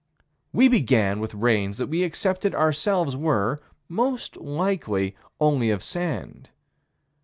[0.51, 6.49] We began with rains that we accepted ourselves were, most likely, only of sand.